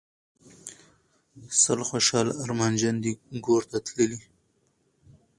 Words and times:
سل 1.61 1.79
خوشحاله 1.89 2.31
ارمانجن 2.43 2.95
دي 3.03 3.11
ګورته 3.45 3.77
تللي 3.85 4.19